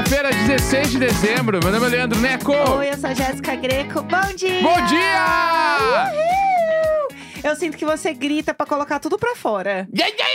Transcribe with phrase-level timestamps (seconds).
[0.00, 1.60] quinta-feira, 16 de dezembro.
[1.62, 2.52] Meu nome é Leandro Neco.
[2.52, 4.02] Oi, eu sou a Jéssica Greco.
[4.02, 4.62] Bom dia!
[4.62, 6.12] Bom dia!
[6.12, 7.18] Uhul!
[7.44, 9.86] Eu sinto que você grita pra colocar tudo pra fora.
[9.94, 10.28] Yeah, yeah,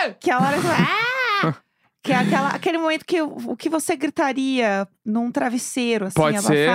[0.00, 0.16] yeah!
[0.18, 0.66] Que a hora que...
[0.66, 1.54] Ah!
[2.02, 6.68] Que é aquela, aquele momento que o, que você gritaria num travesseiro, assim, Pode ser.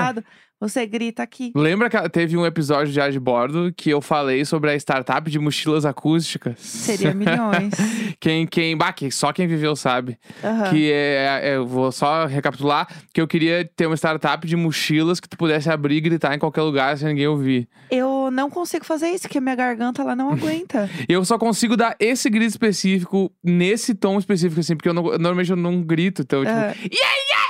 [0.59, 1.51] Você grita aqui.
[1.55, 5.29] Lembra que teve um episódio de A de Bordo que eu falei sobre a startup
[5.29, 6.59] de mochilas acústicas?
[6.59, 7.73] Seria milhões.
[8.19, 10.17] Quem, quem, bah, que só quem viveu sabe.
[10.43, 10.69] Aham.
[10.71, 15.19] Que é, é- eu vou só recapitular que eu queria ter uma startup de mochilas
[15.19, 17.67] que tu pudesse abrir e gritar em qualquer lugar sem ninguém ouvir.
[17.91, 20.89] Eu não consigo fazer isso, porque minha garganta ela não aguenta.
[21.07, 25.49] Eu só consigo dar esse grito específico nesse tom específico, assim, porque eu não- normalmente
[25.51, 26.73] eu não grito, então, tipo, Ah.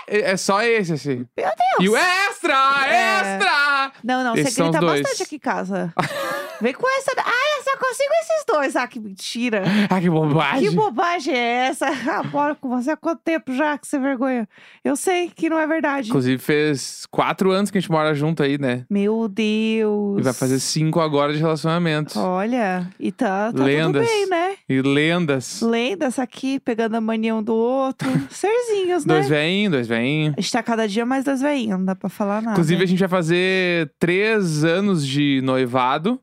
[0.08, 1.26] é é só esse, assim.
[1.38, 1.82] Meu Deus!
[1.82, 2.56] E o extra!
[2.88, 3.20] É.
[3.36, 3.92] Extra!
[4.04, 5.94] Não, não, Esses você grita bastante aqui em casa.
[6.62, 7.12] Vem com essa.
[7.18, 8.76] Ah, eu só consigo esses dois.
[8.76, 9.64] Ah, que mentira.
[9.90, 10.70] Ah, que bobagem.
[10.70, 11.88] Que bobagem é essa?
[12.08, 14.48] Ah, bora com você há quanto tempo já que você vergonha?
[14.84, 16.10] Eu sei que não é verdade.
[16.10, 18.86] Inclusive, fez quatro anos que a gente mora junto aí, né?
[18.90, 20.20] Meu Deus.
[20.20, 22.18] E vai fazer cinco agora de relacionamento.
[22.18, 24.08] Olha, e tá, tá Lendas.
[24.08, 24.56] tudo bem, né?
[24.70, 25.62] E lendas.
[25.62, 28.08] Lendas aqui, pegando a mania um do outro.
[28.32, 29.16] Serzinhos, né?
[29.16, 30.34] Dois veinhos, dois veinhos.
[30.38, 32.52] A gente tá cada dia mais das veinhas, não dá pra falar nada.
[32.52, 36.20] Inclusive, a gente vai fazer três anos de noivado.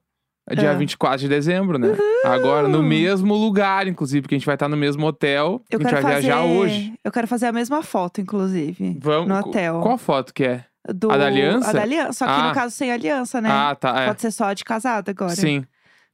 [0.53, 0.75] Dia Ah.
[0.75, 1.89] 24 de dezembro, né?
[2.25, 5.63] Agora, no mesmo lugar, inclusive, porque a gente vai estar no mesmo hotel.
[5.71, 6.21] eu a gente vai fazer...
[6.21, 6.93] viajar hoje.
[7.03, 8.99] Eu quero fazer a mesma foto, inclusive.
[9.01, 9.29] Vamos.
[9.29, 9.81] No hotel.
[9.81, 10.65] Qual foto que é?
[10.93, 11.11] Do...
[11.11, 11.71] A da aliança?
[11.71, 12.13] A da aliança.
[12.13, 12.49] Só que Ah.
[12.49, 13.49] no caso sem aliança, né?
[13.51, 14.03] Ah, tá.
[14.03, 14.07] É.
[14.09, 15.35] Pode ser só a de casado agora.
[15.35, 15.65] Sim.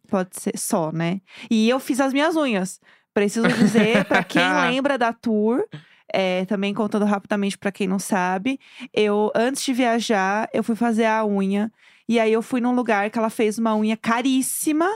[0.09, 1.21] Pode ser só, né?
[1.51, 2.81] E eu fiz as minhas unhas.
[3.13, 5.65] Preciso dizer, pra quem lembra da tour,
[6.13, 8.61] é, também contando rapidamente pra quem não sabe,
[8.95, 11.73] eu antes de viajar, eu fui fazer a unha
[12.11, 14.91] e aí eu fui num lugar que ela fez uma unha caríssima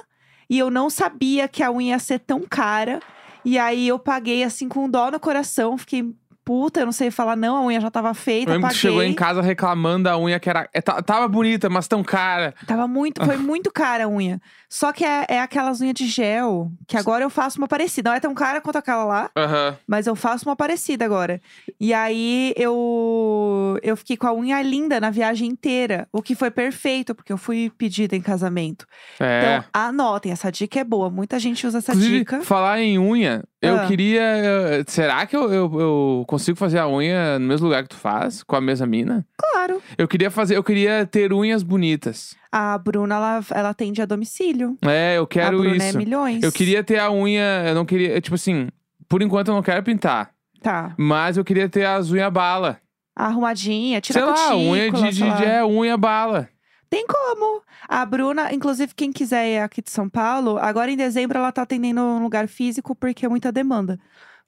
[0.50, 2.98] e eu não sabia que a unha ia ser tão cara.
[3.44, 6.12] E aí eu paguei assim com dó no coração, fiquei
[6.44, 8.78] puta, eu não sei falar não, a unha já tava Eu feita, lembro que paguei.
[8.78, 10.68] tu chegou em casa reclamando da unha que era.
[10.72, 12.54] é, ta- Tava bonita, mas tão cara.
[12.66, 14.40] Tava muito, foi muito cara a unha.
[14.68, 18.10] Só que é, é aquelas unhas de gel, que agora eu faço uma parecida.
[18.10, 19.76] Não é tão cara quanto aquela lá, Aham.
[19.86, 21.40] mas eu faço uma parecida agora.
[21.80, 26.50] E aí eu eu fiquei com a unha linda na viagem inteira, o que foi
[26.50, 28.86] perfeito, porque eu fui pedida em casamento.
[29.20, 29.56] É.
[29.58, 31.08] Então, anotem, essa dica é boa.
[31.10, 32.40] Muita gente usa essa Inclusive, dica.
[32.42, 33.86] falar em unha, eu Ah.
[33.86, 34.20] queria.
[34.22, 37.96] eh, Será que eu, eu, eu consigo fazer a unha no mesmo lugar que tu
[37.96, 38.42] faz?
[38.42, 39.26] Com a mesma mina?
[39.36, 39.80] Claro.
[39.98, 42.34] Eu queria fazer, eu queria ter unhas bonitas.
[42.52, 44.76] A Bruna, ela, ela atende a domicílio.
[44.82, 45.96] É, eu a quero Bruna isso.
[45.96, 46.42] é milhões.
[46.42, 47.64] Eu queria ter a unha.
[47.66, 48.20] Eu não queria.
[48.20, 48.68] Tipo assim,
[49.08, 50.30] por enquanto eu não quero pintar.
[50.62, 50.94] Tá.
[50.96, 52.78] Mas eu queria ter as unhas bala.
[53.16, 55.34] Arrumadinha, tira sei lá, cutícula, unha de, de, lá.
[55.36, 56.48] de é, unha bala.
[56.94, 57.60] Tem como.
[57.88, 61.62] A Bruna, inclusive, quem quiser ir aqui de São Paulo, agora em dezembro ela tá
[61.62, 63.98] atendendo um lugar físico porque é muita demanda.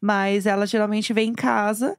[0.00, 1.98] Mas ela geralmente vem em casa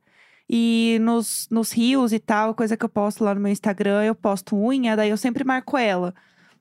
[0.50, 4.16] e nos, nos rios e tal, coisa que eu posto lá no meu Instagram, eu
[4.16, 6.16] posto unha, daí eu sempre marco ela.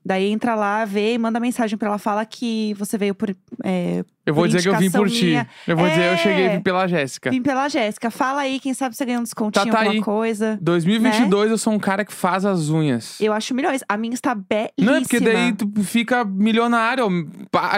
[0.07, 3.29] Daí entra lá, vê e manda mensagem pra ela, fala que você veio por.
[3.61, 5.25] É, Eu vou Por dizer que eu vim por indicação ti.
[5.25, 5.47] minha.
[5.65, 6.17] Eu vou dizer, eu É.
[6.17, 7.29] cheguei vim pela Jéssica.
[7.31, 8.11] vim pela Jéssica.
[8.11, 10.01] Fala aí, quem sabe você ganha um descontinho, Tá, tá alguma aí.
[10.01, 10.57] coisa.
[10.61, 13.19] 2022 eu sou um cara que faz as unhas.
[13.21, 13.83] Eu acho milhões.
[13.87, 14.71] A minha está belíssima.
[14.81, 17.07] Não é porque daí tu fica milionário.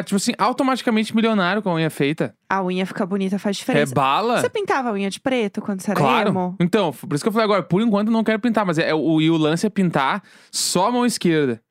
[0.06, 2.34] Tipo assim, automaticamente milionário com a unha feita.
[2.50, 3.94] A unha fica bonita, faz É diferença.
[3.94, 4.42] bala.
[4.42, 6.30] Você pintava a unha de preto quando você era Claro.
[6.30, 6.56] emo?
[6.60, 8.94] Então, por isso que eu falei agora, por enquanto eu não quero pintar, mas é,
[8.94, 11.62] o, e o lance é pintar só a mão esquerda.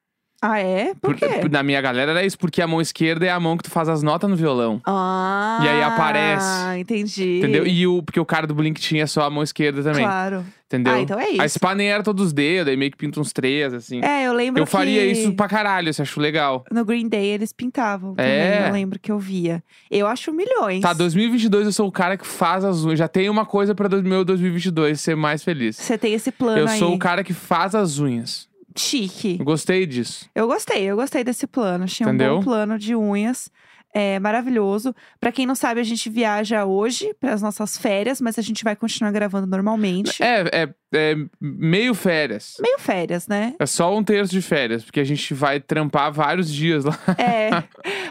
[0.41, 0.95] Ah, é?
[1.01, 1.27] Por quê?
[1.51, 3.89] Na minha galera era isso, porque a mão esquerda é a mão que tu faz
[3.89, 4.81] as notas no violão.
[4.87, 6.79] Ah, E aí aparece.
[6.79, 7.39] entendi.
[7.39, 7.67] Entendeu?
[7.67, 10.05] E o, porque o cara do Blink tinha só a mão esquerda também.
[10.05, 10.45] Claro.
[10.67, 10.93] Entendeu?
[10.93, 11.49] Ah, então é isso.
[11.49, 14.05] Se pá nem era todos os dedos, aí meio que pinta uns três, assim.
[14.05, 16.63] É, eu lembro eu faria que isso pra caralho, eu acho legal.
[16.71, 18.51] no Green Day eles pintavam É.
[18.53, 18.67] também.
[18.69, 19.63] Eu lembro que eu via.
[19.91, 20.83] Eu acho milhões.
[20.83, 22.99] Tá, 2022 eu sou o cara que faz as unhas.
[22.99, 25.77] Já tem uma coisa pra meu 2022 ser mais feliz.
[25.77, 26.79] Você tem esse plano Eu aí.
[26.79, 28.47] sou o cara que faz as unhas.
[28.79, 29.39] Chique.
[29.39, 30.29] Gostei disso.
[30.35, 31.85] Eu gostei, eu gostei desse plano.
[31.85, 32.37] Achei um Entendeu?
[32.37, 33.51] bom plano de unhas.
[33.95, 34.95] É maravilhoso.
[35.19, 38.63] Pra quem não sabe, a gente viaja hoje para as nossas férias, mas a gente
[38.63, 40.23] vai continuar gravando normalmente.
[40.23, 42.57] É, é, é meio férias.
[42.61, 43.55] Meio férias, né?
[43.59, 46.99] É só um terço de férias, porque a gente vai trampar vários dias lá.
[47.19, 47.51] É.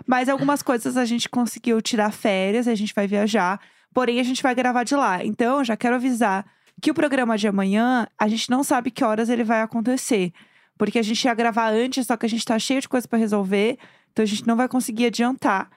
[0.06, 3.60] Mas algumas coisas a gente conseguiu tirar férias, a gente vai viajar.
[3.94, 5.24] Porém, a gente vai gravar de lá.
[5.24, 6.46] Então, já quero avisar
[6.82, 10.32] que o programa de amanhã, a gente não sabe que horas ele vai acontecer.
[10.78, 13.18] Porque a gente ia gravar antes, só que a gente tá cheio de coisa pra
[13.18, 13.78] resolver.
[14.12, 15.70] Então, a gente não vai conseguir adiantar.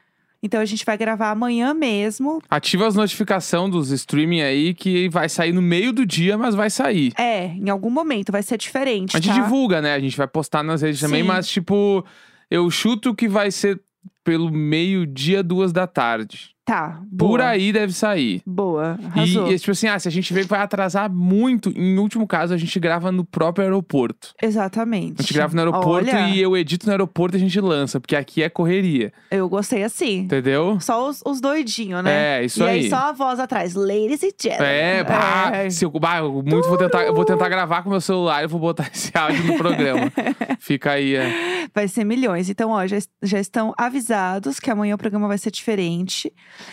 [0.43, 2.41] Então, a gente vai gravar amanhã mesmo.
[2.49, 6.70] Ativa as notificações dos streaming aí, que vai sair no meio do dia, mas vai
[6.70, 7.12] sair.
[7.19, 9.43] É, em algum momento vai ser diferente, A gente tá?
[9.43, 9.94] divulga, né?
[9.94, 11.29] A gente vai postar nas redes também, Sim.
[11.29, 12.05] mas tipo,
[12.50, 13.81] eu chuto que vai ser
[14.25, 16.55] pelo meio-dia, duas da tarde.
[16.71, 17.31] Tá, boa.
[17.31, 18.43] Por aí deve sair.
[18.47, 19.51] Boa, E, arrasou.
[19.51, 22.55] e, tipo assim, ah, se a gente vê que vai atrasar muito, em último caso,
[22.55, 24.33] a gente grava no próprio aeroporto.
[24.41, 25.17] Exatamente.
[25.19, 27.99] A gente grava no aeroporto Olha, e eu edito no aeroporto e a gente lança,
[27.99, 30.19] porque aqui é correria, eu gostei assim.
[30.21, 30.79] entendeu?
[30.81, 32.39] Só os, os doidinhos, né?
[32.41, 32.79] É, isso e aí.
[32.85, 32.89] aí.
[32.89, 33.75] só a voz atrás.
[33.75, 34.73] Ladies and gentlemen.
[34.73, 35.71] É, bah, É.
[35.71, 38.47] se eu, bah, eu muito vou tentar, eu vou tentar gravar com meu celular e
[38.47, 40.13] vou botar esse áudio no programa.
[40.61, 41.69] Fica aí, é.
[41.75, 42.49] Vai ser milhões.
[42.49, 46.33] Então, ó, já, já estão avisados que amanhã o programa vai ser diferente.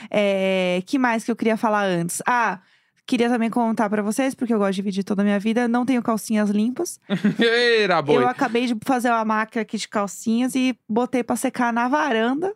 [0.10, 2.22] É, que mais que eu queria falar antes?
[2.28, 2.60] Ah,
[3.06, 5.68] queria também contar pra vocês, porque eu gosto de dividir toda a minha vida.
[5.68, 7.00] Não tenho calcinhas limpas.
[7.39, 8.18] Eira, boi.
[8.18, 12.54] Eu acabei de fazer uma máquina aqui de calcinhas e botei pra secar na varanda.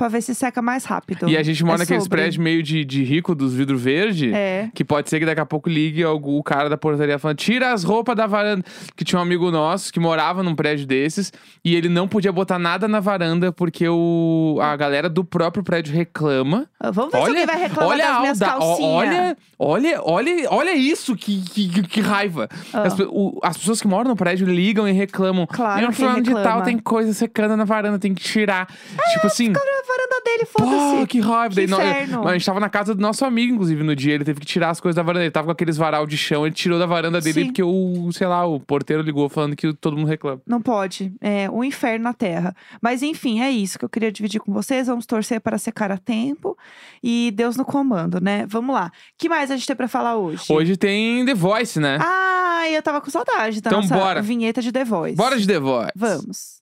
[0.00, 1.28] Pra ver se seca mais rápido.
[1.28, 2.16] E a gente mora É naqueles sobre.
[2.22, 4.32] prédios meio de, de rico, dos vidro verde.
[4.32, 4.70] É.
[4.74, 7.70] Que pode ser que daqui a pouco ligue algum, o cara da portaria falando: tira
[7.72, 8.64] as roupas da varanda.
[8.96, 11.30] Que tinha um amigo nosso que morava num prédio desses
[11.62, 15.92] e ele não podia botar nada na varanda porque o, a galera do próprio prédio
[15.94, 16.66] reclama.
[16.80, 18.80] Ah, Vamos ver se Olha, alguém vai reclamar olha, das a minhas calcinhas.
[18.80, 22.48] olha, olha, olha, olha isso, que, que, que- raiva.
[22.72, 22.84] Ah.
[22.84, 25.46] As, o- as pessoas que moram no prédio ligam e reclamam.
[25.46, 28.66] Claro, "Meu, quem fulano de tal tem coisa secando na varanda, tem que tirar.
[29.12, 29.52] tipo assim.
[29.90, 31.06] Varanda dele, Pô, foda-se.
[31.06, 31.48] que raiva.
[31.50, 32.28] Que Daí nós- inferno.
[32.28, 34.14] a gente tava na casa do nosso amigo, inclusive, no dia.
[34.14, 35.24] Ele teve que tirar as coisas da varanda.
[35.24, 36.46] Ele tava com aqueles varal de chão.
[36.46, 37.46] Ele tirou da varanda dele Sim.
[37.46, 40.40] porque o, sei lá, o porteiro ligou falando que todo mundo reclama.
[40.46, 41.12] Não pode.
[41.20, 42.54] É um inferno na terra.
[42.80, 44.86] Mas enfim, é isso que eu queria dividir com vocês.
[44.86, 46.56] Vamos torcer para secar a tempo.
[47.02, 48.44] E Deus no comando, né?
[48.48, 48.90] Vamos lá.
[49.18, 50.44] que mais a gente tem pra falar hoje?
[50.48, 51.98] Hoje tem The Voice, né?
[52.00, 54.22] Ah, eu tava com saudade da Então nossa bora.
[54.22, 55.16] vinheta de The Voice.
[55.16, 55.92] Bora de The Voice.
[55.96, 56.60] Vamos.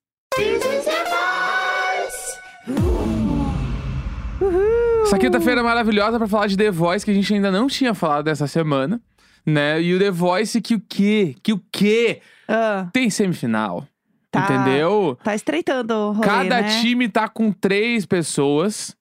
[5.03, 8.25] Essa quinta-feira maravilhosa pra falar de The Voice, que a gente ainda não tinha falado
[8.25, 9.01] dessa semana,
[9.45, 9.81] né?
[9.81, 11.35] E o The Voice que o quê?
[11.43, 12.21] Que o quê?
[12.47, 13.87] Ah, Tem semifinal.
[14.31, 14.41] Tá.
[14.45, 15.19] Entendeu?
[15.25, 16.81] tá estreitando o rolê, Cada né?
[16.83, 18.95] time tá com três pessoas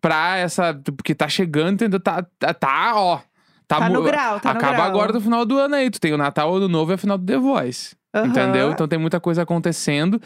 [0.00, 0.74] pra essa.
[0.96, 2.00] Porque tá chegando, entendeu?
[2.00, 3.18] Tá, tá, tá, ó.
[3.68, 4.86] Tá, Tá no grau, tá no Acaba grau.
[4.86, 5.88] agora no final do ano aí.
[5.88, 7.94] Tu tem o Natal, o Ano Novo e a final do The Voice.
[8.14, 8.26] Aham.
[8.26, 8.70] Entendeu?
[8.72, 10.20] Então tem muita coisa acontecendo.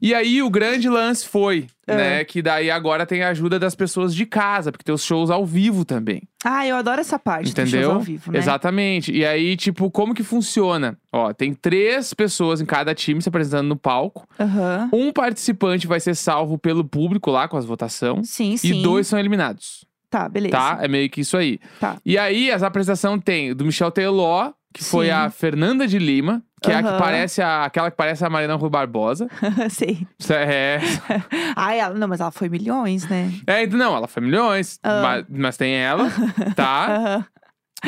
[0.00, 1.96] E aí o grande lance foi, É.
[1.96, 2.24] né?
[2.24, 5.44] Que daí agora tem a ajuda das pessoas de casa, porque tem os shows ao
[5.44, 6.22] vivo também.
[6.44, 7.82] Ah, eu adoro essa parte dos Entendeu?
[7.82, 8.38] shows ao vivo, né?
[8.38, 9.12] Exatamente.
[9.12, 10.96] E aí, tipo, como que funciona?
[11.12, 14.24] Ó, tem três pessoas em cada time se apresentando no palco.
[14.38, 14.88] Aham.
[14.92, 18.30] Um participante vai ser salvo pelo público lá com as votações.
[18.30, 18.80] Sim, sim.
[18.80, 20.52] E dois são eliminados, Tá, beleza.
[20.56, 20.78] tá?
[20.80, 21.58] É meio que isso aí.
[21.80, 21.96] Tá.
[22.06, 25.12] E aí, as apresentações tem do Michel Teló, que foi Sim.
[25.12, 26.98] a Fernanda de Lima, que é a que Aham.
[26.98, 29.28] parece a, aquela que parece a Mariana Rui Barbosa.
[29.70, 30.06] Sei.
[30.18, 30.78] Isso É,
[31.56, 33.32] Ah, ela, não, mas ela foi milhões, né?
[33.46, 35.00] é, então, não, ela foi milhões, Ah.
[35.02, 36.08] mas, mas tem ela,
[36.56, 36.86] tá?
[36.96, 37.26] Aham.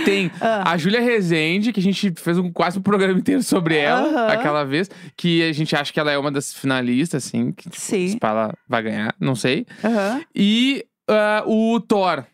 [0.04, 0.72] Tem Ah.
[0.72, 4.26] a Júlia Rezende, que a gente fez um, quase um programa inteiro sobre ela, Aham.
[4.32, 7.80] aquela vez, que a gente acha que ela é uma das finalistas, assim, que tipo,
[7.80, 8.08] Sim.
[8.08, 9.64] se pá, ela vai ganhar, não sei.
[9.84, 10.20] Aham.
[10.34, 12.24] E ah, o Thor,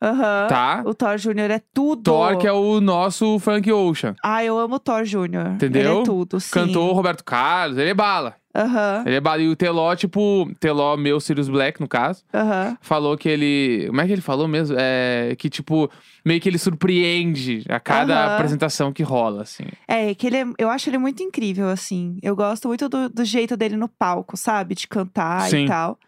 [0.00, 0.46] Aham.
[0.48, 0.82] tá?
[0.84, 2.02] O Thor Júnior é tudo.
[2.02, 4.14] Thor, que é o nosso Frank Ocean.
[4.22, 5.48] Ah, eu amo o Thor Júnior.
[5.54, 5.92] Entendeu?
[5.92, 6.50] Ele é tudo, sim.
[6.52, 8.36] Cantou o Roberto Carlos, ele é bala.
[8.54, 9.02] Aham.
[9.06, 9.42] Ele é bala.
[9.42, 12.76] E o Teló, tipo, Teló, meu Sirius Black, no caso, Aham.
[12.80, 13.84] falou que ele.
[13.88, 14.76] Como é que ele falou mesmo?
[14.78, 15.90] É que, tipo,
[16.24, 18.34] meio que ele surpreende a cada Aham.
[18.34, 19.64] apresentação que rola, assim.
[19.86, 22.18] É, que ele é, eu acho ele muito incrível, assim.
[22.22, 24.74] Eu gosto muito do, do jeito dele no palco, sabe?
[24.74, 25.64] De cantar Sim.
[25.64, 25.98] e tal.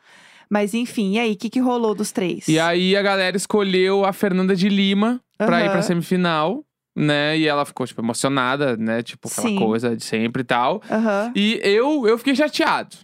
[0.51, 2.49] Mas enfim, e aí, o que, que rolou dos três?
[2.49, 6.65] E aí a galera escolheu a Fernanda de Lima pra ir pra semifinal,
[6.97, 7.39] né?
[7.39, 9.03] E ela ficou, tipo, emocionada, né?
[9.03, 9.57] Tipo, aquela Sim.
[9.57, 10.83] coisa de sempre e tal.
[10.91, 11.33] Aham.
[11.37, 12.97] E eu, eu fiquei chateado.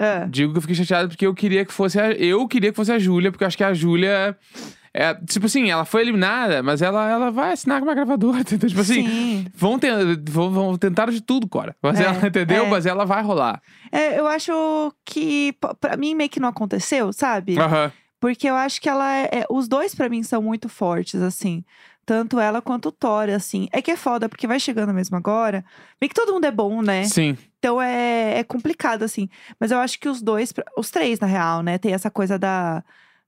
[0.00, 0.26] Ah.
[0.30, 2.92] Digo que eu fiquei chateado porque eu queria que fosse a, eu queria que fosse
[2.92, 4.36] a Júlia, porque eu acho que a Júlia
[4.94, 8.68] é, tipo assim, ela foi eliminada, mas ela, ela vai assinar com uma gravadora, entendeu?
[8.68, 9.46] Tipo assim, Sim.
[9.54, 9.92] vão, ter,
[10.30, 11.74] vão, vão tentar de tudo, Cora.
[11.82, 12.66] Mas É, ela, entendeu?
[12.66, 12.68] é.
[12.68, 13.60] Mas ela vai rolar.
[13.90, 17.58] É, eu acho que pra mim meio que não aconteceu, sabe?
[17.58, 17.90] Aham.
[18.20, 19.28] Porque eu acho que ela é.
[19.32, 21.64] é- os dois pra mim são muito fortes, assim.
[22.06, 23.68] Tanto ela quanto o Thor, assim.
[23.72, 25.64] É que é foda, porque vai chegando mesmo agora.
[26.00, 27.04] Bem que todo mundo é bom, né?
[27.04, 27.36] Sim.
[27.58, 29.28] Então é, é complicado, assim.
[29.58, 31.78] Mas eu acho que os dois, os três, na real, né?
[31.78, 32.84] Tem essa coisa da.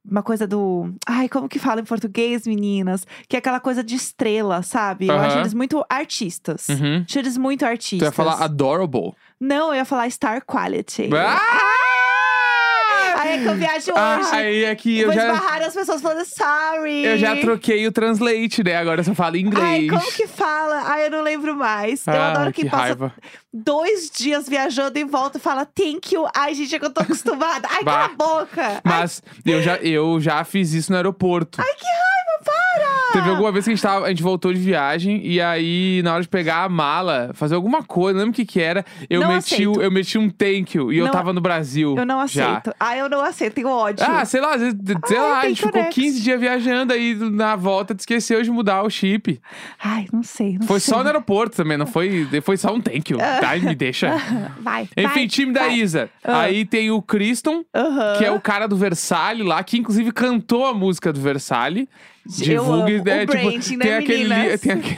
[0.09, 0.93] Uma coisa do.
[1.07, 3.07] Ai, como que fala em português, meninas?
[3.29, 5.09] Que é aquela coisa de estrela, sabe?
[5.09, 6.69] Eu acho eles muito artistas.
[6.69, 7.05] Uhum.
[7.09, 8.01] Acho eles muito artistas.
[8.01, 9.13] Tu ia falar adorable.
[9.41, 11.09] Não, eu ia falar star quality.
[11.17, 11.39] Ah!
[13.17, 13.93] Aí é que eu viajo hoje.
[13.97, 17.05] Ah, aí é que eu Vou já, esbarrar as pessoas falando sorry.
[17.05, 18.77] eu já troquei o translate, né?
[18.77, 19.91] Agora eu só falo Ai, inglês.
[19.91, 20.83] como que fala?
[20.87, 22.07] Ai, eu não lembro mais.
[22.07, 23.15] eu Ah, adoro quem que passa raiva.
[23.55, 26.27] Dois dias viajando e volta e fala thank you.
[26.37, 27.69] Ai, gente, é que eu tô acostumada.
[27.71, 28.81] Ai, cala a boca.
[28.85, 31.61] Mas eu já, eu já fiz isso no aeroporto.
[31.61, 32.95] Ai, que raiva, para!
[33.13, 36.15] Teve alguma vez que a gente, tava, a gente voltou de viagem e aí, na
[36.15, 39.21] hora de pegar a mala, fazer alguma coisa, não lembro o que que era, eu,
[39.21, 41.95] Não meti, o- eu meti um thank you e eu Não- tava no Brasil.
[41.97, 42.49] Eu não já.
[42.59, 42.75] aceito.
[42.81, 44.05] Ai, eu não aceito, tenho ódio.
[44.05, 46.01] Ah, sei lá, às vezes, sei lá, a gente ficou Next.
[46.01, 49.41] 15 dias viajando aí na volta, te esqueceu de mudar o chip.
[49.83, 50.93] Ai, não sei, não Foi sei.
[50.93, 53.21] só no aeroporto também, não foi, foi só um thank you.
[53.47, 54.17] Tá, me deixa.
[54.61, 55.75] Vai, Enfim, vai, time da vai.
[55.75, 56.11] Isa.
[56.23, 56.41] Ah.
[56.41, 57.65] Aí tem o Criston,
[58.19, 61.87] que é o cara do Versalhes lá, que inclusive cantou a música do Versalhes.
[62.26, 62.45] Eu.
[62.64, 64.97] Divulgue, né, tipo, né, tem aquele, li- tem aquele,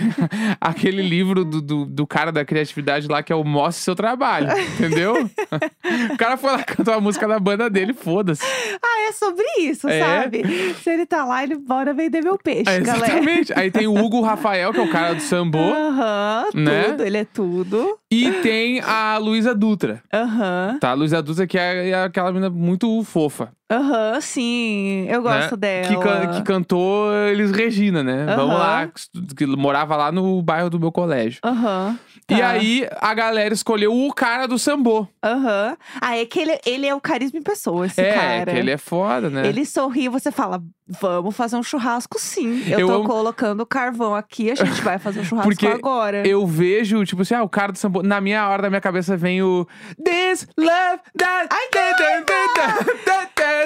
[0.61, 4.49] aquele livro do, do, do cara da criatividade lá que é o Mostre Seu Trabalho,
[4.75, 5.29] entendeu?
[6.13, 8.43] o cara foi lá cantou a música da banda dele, foda-se.
[8.81, 10.01] Ah, é sobre isso, É.
[10.01, 10.43] sabe?
[10.83, 13.07] Se ele tá lá, ele bora vender meu peixe, É, galera.
[13.07, 13.53] exatamente.
[13.59, 15.59] Aí tem o Hugo Rafael, que é o cara do Sambô.
[15.59, 16.85] Aham, né?
[16.91, 17.99] tudo, ele é tudo.
[18.11, 20.03] E tem a Luísa Dutra.
[20.13, 23.51] Aham, Tá, a Luísa Dutra, que é, é aquela menina muito fofa.
[23.71, 25.57] Aham, sim, eu gosto né?
[25.57, 25.89] dela.
[25.89, 28.27] Que, can- que cantou Elis Regina, né?
[28.37, 28.59] Vamos Aham.
[28.59, 28.91] lá,
[29.37, 31.41] que, morava lá no bairro do meu colégio.
[31.45, 31.99] Aham.
[32.29, 32.49] E tá.
[32.49, 35.07] aí a galera escolheu o cara do sambô.
[35.25, 35.77] Aham.
[36.01, 38.53] Ah, é que ele, ele é o carisma em pessoa, esse é, cara.
[38.53, 39.47] que ele é foda, né?
[39.47, 40.61] Ele sorri e você fala,
[41.01, 42.65] vamos fazer um churrasco sim.
[42.69, 46.27] Eu, Eu tô amo- colocando carvão aqui, a gente vai fazer um churrasco Porque agora.
[46.27, 48.03] Eu vejo, tipo assim, ah, o cara do sambô.
[48.03, 49.65] Na minha hora, da minha cabeça vem o.
[50.05, 51.49] This love that.
[51.53, 51.69] Ai,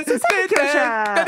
[0.05, 1.25] Você sabe que eu já, eu,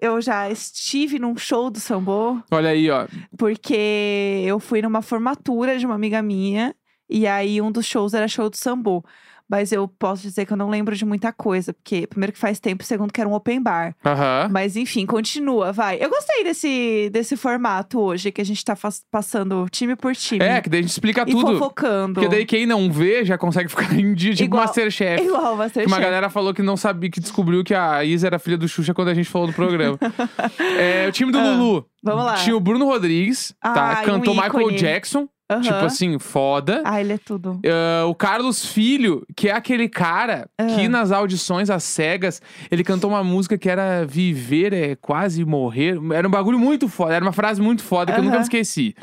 [0.00, 3.06] eu já estive num show do sambô, Olha aí, ó.
[3.36, 6.74] porque eu fui numa formatura de uma amiga minha,
[7.08, 9.04] e aí um dos shows era show do sambô.
[9.50, 12.60] Mas eu posso dizer que eu não lembro de muita coisa, porque primeiro que faz
[12.60, 13.96] tempo, segundo que era um open bar.
[14.06, 14.48] Aham.
[14.50, 15.98] Mas enfim, continua, vai.
[16.00, 18.76] Eu gostei desse, desse formato hoje, que a gente tá
[19.10, 20.44] passando time por time.
[20.44, 21.54] É, que daí a gente explica e tudo.
[21.54, 22.14] fofocando.
[22.14, 25.24] Porque daí quem não vê já consegue ficar em dia, tipo Igual- Masterchef.
[25.24, 25.92] Igual o Que Masterchef.
[25.92, 28.94] uma galera falou que não sabia, que descobriu que a Isa era filha do Xuxa
[28.94, 29.98] quando a gente falou do programa.
[30.78, 31.86] é, o time do Ah, Lulu.
[32.02, 32.34] Vamos lá.
[32.34, 33.96] Tinha o Bruno Rodrigues, tá?
[33.98, 34.76] Ai, um Cantou Michael ícone.
[34.78, 35.28] Jackson.
[35.50, 35.60] Aham.
[35.62, 36.82] Tipo assim, foda.
[36.84, 37.58] Ah, ele é tudo.
[37.66, 40.88] Ah, o Carlos Filho, que é aquele cara que Ah.
[40.88, 42.40] nas audições às cegas,
[42.70, 45.98] ele cantou uma música que era Viver é quase morrer.
[46.14, 48.94] Era um bagulho muito foda, era uma frase muito foda que eu nunca me esqueci.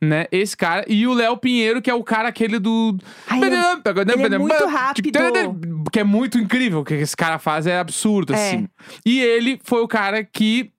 [0.00, 0.26] Né?
[0.30, 0.84] Esse cara.
[0.86, 2.96] E o Léo Pinheiro, que é o cara aquele do.
[3.28, 5.10] Ai, ele é muito rápido.
[5.90, 6.80] Que é muito incrível.
[6.80, 8.36] O que esse cara faz é absurdo, É.
[8.48, 8.68] assim.
[9.04, 10.70] E ele foi o cara que.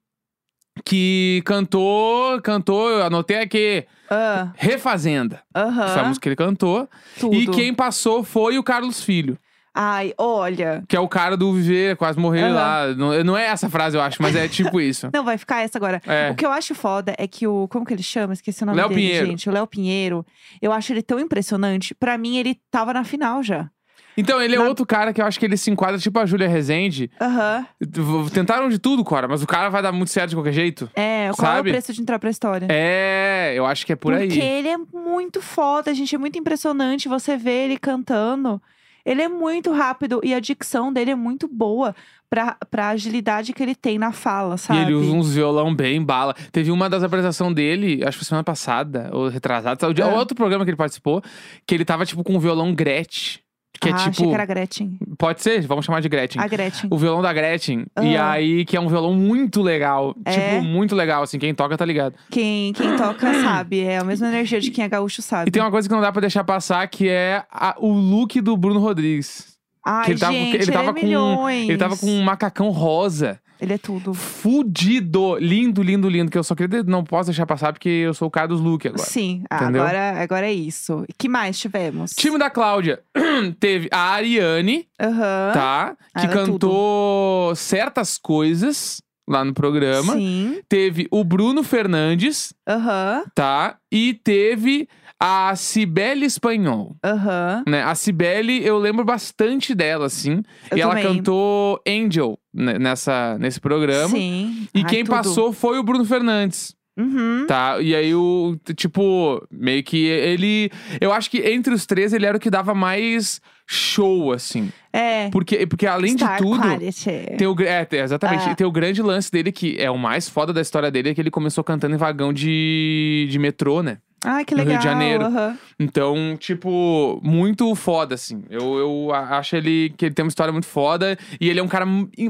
[0.85, 5.41] Que cantou, cantou, eu anotei aqui, Ah, Refazenda.
[5.55, 5.87] Aham.
[5.89, 6.87] Foi a música que ele cantou.
[7.19, 7.35] Tudo.
[7.35, 9.37] E quem passou foi o Carlos Filho,
[9.75, 10.83] Ai, olha.
[10.87, 12.53] que é o cara do Viver, quase morrer Aham.
[12.55, 12.87] lá.
[12.95, 15.09] Não, não é essa frase, eu acho, mas é tipo isso.
[15.13, 16.01] Não, vai ficar essa agora.
[16.07, 16.31] É.
[16.31, 17.67] O que eu acho foda é que o.
[17.67, 18.33] Como que ele chama?
[18.33, 19.25] Esqueci o nome Léo dele, Pinheiro.
[19.27, 19.49] gente.
[19.49, 20.25] O Léo Pinheiro.
[20.61, 21.93] Eu acho ele tão impressionante.
[21.93, 23.69] Pra mim, ele tava na final já.
[24.17, 26.25] Então, ele é Na- outro cara que eu acho que ele se enquadra tipo a
[26.25, 27.09] Júlia Rezende.
[27.21, 27.65] Aham.
[27.79, 30.89] V- Tentaram de tudo, Cora, mas o cara vai dar muito certo de qualquer jeito.
[30.95, 31.71] É, qual é o Sabe?
[31.71, 32.67] preço de entrar pra história?
[32.69, 34.47] É, eu acho que é por Porque aí.
[34.47, 36.15] ele é muito foda, gente.
[36.15, 38.61] É muito impressionante você ver ele cantando.
[39.05, 41.95] Ele é muito rápido e a dicção dele é muito boa
[42.29, 44.81] pra, pra agilidade que ele tem na fala, E sabe?
[44.81, 46.33] ele usa uns violão bem bala.
[46.51, 50.01] Teve uma das apresentações dele, acho que foi semana passada, ou retrasada, sabe?
[50.01, 50.07] Ah.
[50.07, 51.21] outro programa que ele participou,
[51.65, 53.39] que ele tava tipo com um violão Gretchen.
[53.79, 54.27] Que ah, é achei tipo.
[54.29, 54.97] que era a Gretchen.
[55.17, 56.41] Pode ser, vamos chamar de Gretchen.
[56.41, 56.89] A Gretchen.
[56.91, 57.85] O violão da Gretchen.
[58.01, 58.31] E Ah.
[58.31, 60.15] aí, que é um violão muito legal.
[60.25, 60.31] É?
[60.31, 61.37] Tipo, muito legal, assim.
[61.39, 62.15] Quem toca tá ligado.
[62.29, 63.81] Quem, quem toca sabe.
[63.81, 65.49] É a mesma energia de quem é gaúcho sabe.
[65.49, 68.39] E tem uma coisa que não dá pra deixar passar, que é a- o look
[68.41, 69.55] do Bruno Rodrigues.
[69.85, 71.69] Ai, que ele tava- gente, ele tava é com- milhões.
[71.69, 73.39] Ele tava com um macacão rosa.
[73.59, 74.13] Ele é tudo.
[74.13, 75.37] Fudido.
[75.37, 76.31] Lindo, lindo, lindo.
[76.31, 76.83] Que eu só queria.
[76.83, 79.09] Não posso deixar passar porque eu sou o cara dos looks agora.
[79.09, 79.81] Sim, ah, Entendeu?
[79.81, 81.03] agora, agora é isso.
[81.09, 82.11] E que mais tivemos?
[82.11, 83.01] Time da Cláudia
[83.59, 85.51] teve a Ariane, Aham.
[85.53, 85.97] tá?
[86.17, 90.13] Que ela é cantou certas coisas lá no programa.
[90.13, 90.61] Sim.
[90.69, 93.23] Teve o Bruno Fernandes, Aham.
[93.35, 93.75] tá?
[93.91, 94.87] E teve
[95.19, 96.95] a Cibele Espanhol.
[97.03, 97.63] Aham.
[97.67, 97.83] Né?
[97.83, 100.43] A Cibele, eu lembro bastante dela, assim.
[100.69, 101.17] Eu e ela também.
[101.17, 104.09] cantou Angel né, nessa, nesse programa.
[104.09, 104.67] Sim.
[104.73, 105.15] E Ai, quem tudo.
[105.15, 106.75] passou foi o Bruno Fernandes.
[106.97, 107.45] Uhum.
[107.47, 110.71] Tá, e aí o, tipo, meio que ele.
[110.99, 114.71] Eu acho que entre os três ele era o que dava mais show, assim.
[114.91, 115.29] É.
[115.29, 116.59] Porque, porque além Star de tudo.
[116.59, 117.35] Quality.
[117.37, 118.49] Tem o, é, exatamente.
[118.49, 118.55] Ah.
[118.55, 121.21] Tem o grande lance dele, que é o mais foda da história dele, é que
[121.21, 123.99] ele começou cantando em vagão de, de metrô, né?
[124.25, 124.79] Ai, que no Rio legal.
[124.81, 125.25] de Janeiro.
[125.25, 125.57] aham.
[125.79, 128.43] Então, tipo, muito foda, assim.
[128.49, 131.17] Eu, eu acho ele que ele tem uma história muito foda.
[131.39, 131.85] E ele é um cara,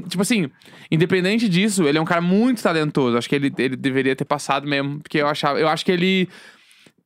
[0.07, 0.49] tipo assim,
[0.91, 3.17] independente disso, ele é um cara muito talentoso.
[3.17, 4.99] Acho que ele, ele deveria ter passado mesmo.
[4.99, 5.59] Porque eu achava.
[5.59, 6.27] Eu acho que ele.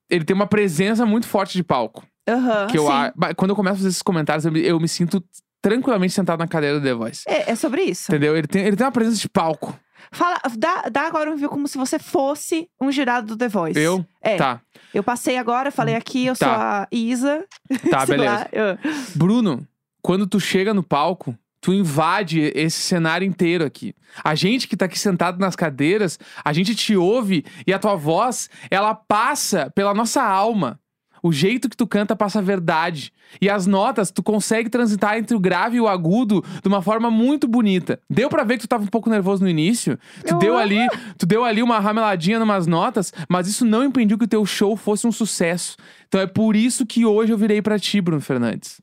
[0.09, 2.05] Ele tem uma presença muito forte de palco.
[2.27, 4.87] Aham, que eu, a- Quando eu começo a fazer esses comentários, eu me, eu me
[4.87, 5.23] sinto
[5.61, 7.23] tranquilamente sentado na cadeira do The Voice.
[7.27, 8.11] É, é sobre isso.
[8.11, 8.35] Entendeu?
[8.35, 9.77] Ele tem, ele tem uma presença de palco.
[10.11, 13.79] Fala, dá, dá agora um review como se você fosse um jurado do The Voice.
[13.79, 14.05] Eu?
[14.21, 14.35] É.
[14.37, 14.61] Tá,
[14.93, 16.45] Eu passei agora, falei aqui, eu Tá.
[16.45, 17.45] sou a Isa.
[17.89, 18.31] tá, beleza.
[18.33, 18.77] lá, eu-
[19.15, 19.67] Bruno,
[20.01, 23.93] quando tu chega no palco, Tu invade esse cenário inteiro aqui.
[24.23, 27.93] A gente que tá aqui sentado nas cadeiras, a gente te ouve e a tua
[27.95, 30.79] voz, ela passa pela nossa alma.
[31.23, 33.13] O jeito que tu canta passa a verdade.
[33.39, 37.09] E as notas, tu consegue transitar entre o grave e o agudo de uma forma
[37.11, 37.99] muito bonita.
[38.09, 39.97] Deu pra ver que tu tava um pouco nervoso no início.
[40.25, 40.61] Tu Eu deu amo.
[40.61, 40.87] ali,
[41.17, 44.75] tu deu ali uma rameladinha numas notas, mas isso não impediu que o teu show
[44.75, 45.77] fosse um sucesso.
[46.07, 48.81] Então é por isso que hoje eu virei pra ti, Bruno Fernandes.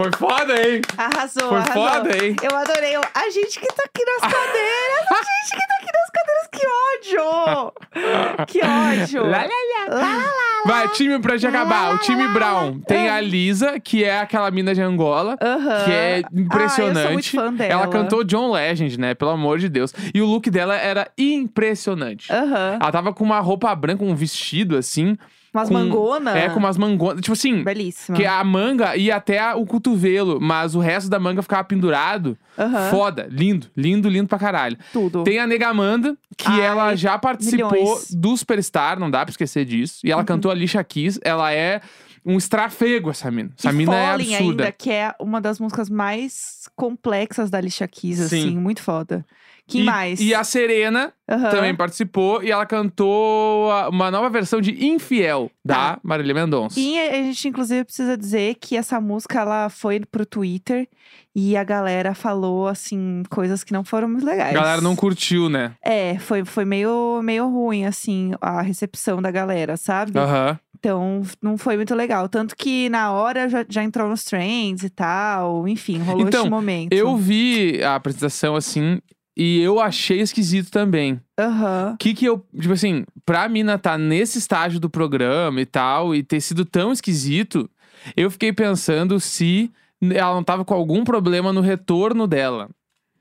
[0.00, 0.80] Foi foda, hein?
[0.96, 1.74] Arrasou, Foi arrasou.
[1.88, 2.36] foda, hein?
[2.42, 2.96] Eu adorei.
[2.96, 5.06] Eu- A gente que tá aqui nas cadeiras.
[5.10, 6.48] A gente que tá aqui nas cadeiras.
[6.52, 8.46] Que ódio.
[8.46, 9.22] Que ódio.
[9.30, 10.62] Lá, lá, Lá, lá, lá.
[10.64, 11.94] Vai, time pra te acabar.
[11.94, 12.80] O time Brown.
[12.80, 13.16] Tem Ah.
[13.16, 15.36] a Lisa, que é aquela mina de Angola.
[15.40, 15.84] Aham.
[15.84, 17.30] Que é Ah, eu sou muito impressionante.
[17.36, 17.72] fã dela.
[17.72, 19.14] Ela cantou John Legend, né?
[19.14, 19.92] Pelo amor de Deus.
[20.14, 22.32] E o look dela era impressionante.
[22.32, 22.78] Aham.
[22.80, 25.16] Ela tava com uma roupa branca, um vestido assim.
[25.52, 26.36] Umas com- mangonas.
[26.36, 27.20] É, com umas mangonas.
[27.20, 28.16] Tipo assim, Belíssima.
[28.16, 32.38] que a manga ia até a- o cotovelo, mas o resto da manga ficava pendurado.
[32.58, 32.90] Aham.
[32.90, 33.26] Foda.
[33.30, 34.76] Lindo, lindo, lindo pra caralho.
[34.92, 35.24] Tudo.
[35.24, 38.10] Tem a Negamanda, que Ai, ela já participou milhões.
[38.14, 40.00] do Superstar, não dá pra esquecer disso.
[40.04, 41.18] E ela cantou a Lixa Kiss.
[41.24, 41.80] Ela é
[42.24, 43.50] um estrafego, essa mina.
[43.58, 44.38] Essa e mina é absurda.
[44.64, 48.24] ainda, que é uma das músicas mais complexas da Alicia Keys, Sim.
[48.24, 48.58] assim.
[48.58, 49.24] Muito foda.
[49.70, 50.20] Quem e, mais?
[50.20, 51.50] E a Serena Aham.
[51.50, 56.00] também participou e ela cantou a- uma nova versão de Infiel, da Tá.
[56.02, 56.78] Marília Mendonça.
[56.78, 60.88] E a gente, inclusive, precisa dizer que essa música, ela foi pro Twitter
[61.34, 64.52] e a galera falou, assim, coisas que não foram muito A legais.
[64.52, 65.72] galera não curtiu, né?
[65.82, 70.18] É, foi, foi meio, meio ruim, assim, a recepção da galera, sabe?
[70.18, 70.58] Aham.
[70.76, 72.26] Então, não foi muito legal.
[72.26, 75.68] Tanto que na hora já, já entrou nos trends e tal.
[75.68, 76.90] Enfim, rolou Então, esse momento.
[76.92, 78.98] Eu vi a apresentação assim
[79.36, 81.20] e eu achei esquisito também.
[81.38, 81.92] Aham.
[81.94, 82.44] O que que eu.
[82.58, 86.92] Tipo assim, pra mina tá nesse estágio do programa e tal, e ter sido tão
[86.92, 87.68] esquisito,
[88.16, 89.70] eu fiquei pensando se
[90.14, 92.68] ela não tava com algum problema no retorno dela.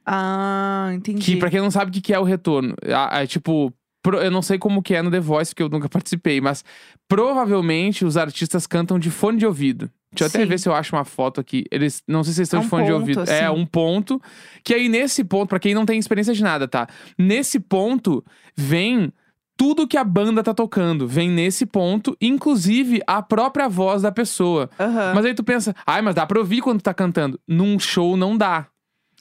[0.06, 1.22] Ah, entendi.
[1.24, 3.72] Que, pra quem não sabe o que que é o retorno, é, é tipo.
[4.02, 6.64] pro- Eu não sei como que é no The Voice, porque eu nunca participei, mas
[7.08, 9.90] provavelmente os artistas cantam de fone de ouvido.
[10.12, 11.66] Deixa eu até ver se eu acho uma foto aqui.
[11.72, 13.30] Eles não sei se eles estão É de um fone de ponto, ouvido.
[13.30, 13.56] É, assim.
[13.60, 14.22] um ponto.
[14.64, 16.88] Que aí nesse ponto, pra quem não tem experiência de nada, tá?
[17.18, 18.24] Nesse ponto
[18.56, 19.14] vem
[19.56, 21.08] tudo que a banda tá tocando.
[21.08, 24.70] Vem nesse ponto, inclusive a própria voz da pessoa.
[24.80, 25.12] Aham.
[25.14, 27.40] Mas aí tu pensa, ai, mas dá pra ouvir quando tu tá cantando.
[27.48, 28.68] Num show não dá.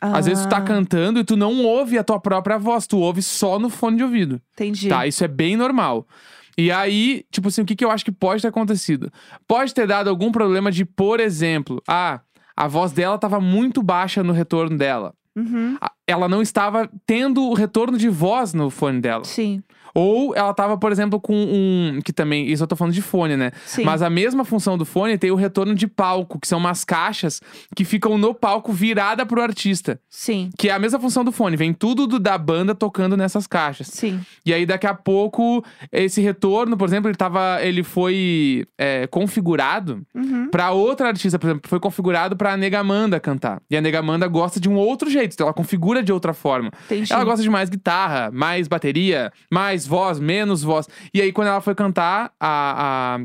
[0.00, 2.98] Às vezes tu tá Ah, cantando e tu não ouve a tua própria voz, tu
[2.98, 4.40] ouve só no fone de ouvido.
[4.54, 4.88] Entendi.
[4.88, 6.06] Tá, isso é bem normal.
[6.58, 9.12] E aí, tipo assim, o que, que eu acho que pode ter acontecido?
[9.46, 12.20] Pode ter dado algum problema de, por exemplo, ah,
[12.56, 15.14] a voz dela tava muito baixa no retorno dela.
[15.36, 15.76] Uhum.
[15.80, 19.24] A- Ela não estava tendo o retorno de voz no fone dela.
[19.24, 19.62] Sim,
[19.94, 22.00] Ou ela tava, por exemplo, com um.
[22.04, 22.46] Que também.
[22.50, 23.50] Isso eu tô falando de fone, né?
[23.66, 23.84] sim.
[23.84, 27.40] Mas a mesma função do fone tem o retorno de palco, que são umas caixas
[27.74, 30.00] que ficam no palco virada pro artista.
[30.10, 31.56] Sim, Que é a mesma função do fone.
[31.56, 33.86] Vem tudo do- da banda tocando nessas caixas.
[33.88, 34.20] sim.
[34.44, 37.58] E aí, daqui a pouco, esse retorno, por exemplo, ele tava.
[37.62, 40.48] Ele foi é, configurado Uhum.
[40.50, 43.60] pra outra artista, por exemplo, foi configurado pra Negamanda cantar.
[43.70, 46.70] E a Negamanda gosta de um outro jeito, então ela configura de outra forma.
[46.86, 47.12] Entendi.
[47.12, 50.86] Ela gosta de mais guitarra, mais bateria, mais voz, menos voz.
[51.12, 53.16] E aí, quando ela foi cantar, a.
[53.16, 53.20] a-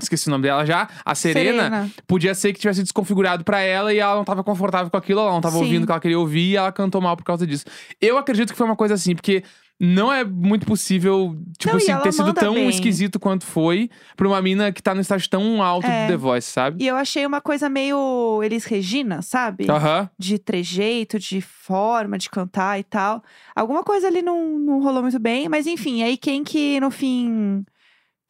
[0.00, 0.88] Esqueci o nome dela já.
[1.04, 4.96] A Serena, podia ser que tivesse desconfigurado pra ela e ela não tava confortável com
[4.96, 5.64] aquilo, ela não tava Sim.
[5.64, 7.64] ouvindo o que ela queria ouvir e ela cantou mal por causa disso.
[8.00, 9.42] Eu acredito que foi uma coisa assim, porque
[9.80, 12.68] não é muito possível, tipo Não, assim, ter sido tão bem.
[12.68, 16.06] esquisito quanto foi pra uma mina que tá no estágio tão alto É.
[16.06, 16.82] do The Voice, sabe?
[16.82, 19.70] E eu achei uma coisa meio Elis Regina, sabe?
[19.70, 20.10] Aham.
[20.18, 23.22] De trejeito, de forma de cantar e tal.
[23.54, 27.64] Alguma coisa ali não, não rolou muito bem, mas enfim, aí quem que no fim.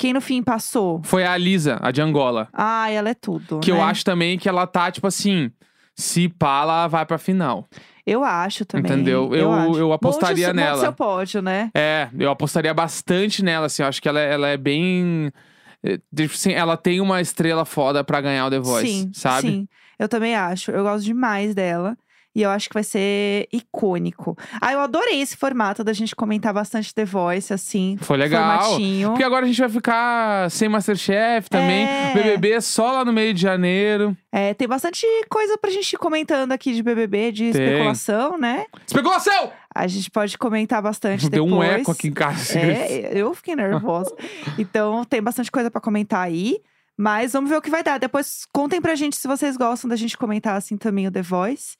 [0.01, 1.01] Quem no fim passou?
[1.03, 2.49] Foi a Lisa, a de Angola.
[2.53, 3.59] Ah, ela é tudo.
[3.59, 3.83] Que eu né?
[3.83, 5.51] acho também que ela tá, tipo assim,
[5.99, 7.67] se pá, ela vai pra final.
[8.07, 8.91] Eu acho também.
[8.93, 9.35] Entendeu?
[9.35, 9.79] Eu- acho.
[9.79, 10.71] eu apostaria monte, nela.
[10.77, 11.71] Monte seu pódio, né?
[11.75, 13.83] É, eu apostaria bastante nela, assim.
[13.83, 15.31] Eu acho que ela, é- ela é bem.
[15.85, 19.49] eh, tipo assim, ela tem uma estrela foda pra ganhar o The Voice, sim, sabe?
[19.49, 19.69] sim.
[19.99, 20.71] Eu também acho.
[20.71, 21.97] Eu gosto demais dela.
[22.39, 24.39] E eu acho que vai ser icônico.
[24.61, 27.97] Ah, eu adorei esse formato da gente comentar bastante The Voice, assim.
[28.01, 28.63] Foi legal.
[28.63, 29.09] Formatinho.
[29.09, 31.85] Porque agora a gente vai ficar sem Masterchef também.
[31.85, 32.15] É.
[32.15, 34.17] BBB só lá no meio de janeiro.
[34.31, 37.65] É, tem bastante coisa pra gente ir comentando aqui de BBB, de Tem.
[37.65, 38.67] especulação, né?
[38.87, 39.51] Especulação!
[39.75, 41.69] A gente pode comentar bastante Deu depois.
[41.69, 42.57] um eco aqui em casa.
[42.57, 44.15] É, eu fiquei nervosa.
[44.57, 46.59] então, tem bastante coisa pra comentar aí.
[46.97, 47.99] Mas vamos ver o que vai dar.
[47.99, 51.77] Depois contem pra gente se vocês gostam da gente comentar assim também o The Voice.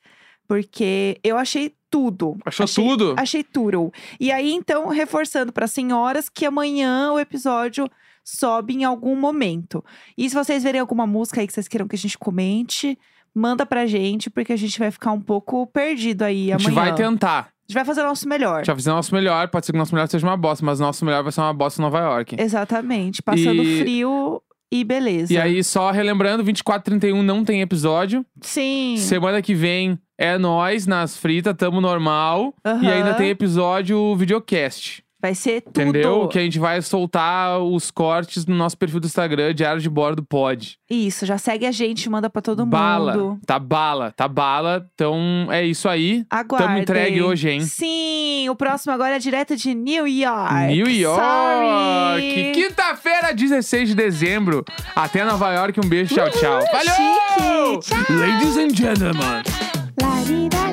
[0.49, 2.37] Porque eu achei tudo.
[2.45, 3.15] Achou achei, tudo?
[3.19, 3.93] Achei tudo.
[4.19, 7.89] E aí, então, reforçando para senhoras que amanhã o episódio
[8.25, 9.85] sobe em algum momento.
[10.17, 12.99] E se vocês verem alguma música aí que vocês queiram que a gente comente,
[13.35, 16.91] manda pra gente, porque a gente vai ficar um pouco perdido aí A gente amanhã.
[16.91, 17.41] vai tentar.
[17.41, 18.55] A gente vai fazer o nosso melhor.
[18.55, 19.49] A gente vai fazer o nosso melhor.
[19.49, 21.43] Pode ser que o nosso melhor seja uma bosta, mas o nosso melhor vai ser
[21.43, 22.37] uma bosta em Nova York.
[22.39, 23.23] Exatamente.
[23.23, 25.33] Passando E- frio e beleza.
[25.33, 28.25] E aí, só relembrando, 24 31 não tem episódio.
[28.41, 28.97] Sim.
[28.99, 32.53] Semana que vem é nós nas fritas, tamo normal.
[32.83, 35.03] E ainda tem episódio videocast.
[35.21, 35.81] Vai ser tudo.
[35.81, 36.29] Entendeu?
[36.29, 40.23] Que a gente vai soltar os cortes no nosso perfil do Instagram, Diário de Bordo
[40.23, 40.79] Pod.
[40.89, 43.17] Isso, já segue a gente, manda pra todo bala.
[43.17, 43.41] mundo.
[43.45, 44.87] Tá bala, tá bala.
[44.95, 46.25] Então é isso aí.
[46.31, 46.69] Aguardem.
[46.69, 47.61] Tamo entregue hoje, hein?
[47.63, 50.55] Sim, o próximo agora é direto de New York.
[50.69, 52.53] New York!
[52.55, 54.65] Quinta-feira, 16 de dezembro.
[54.95, 55.81] Até Nova York.
[55.85, 56.61] Um beijo, tchau, tchau.
[56.71, 57.83] Valeu!
[57.83, 57.91] chique.
[57.91, 58.17] Tchau.
[58.17, 59.68] Ladies and gentlemen.
[60.29, 60.68] りだ